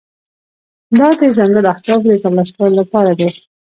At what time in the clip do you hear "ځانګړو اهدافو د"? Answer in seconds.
1.37-2.15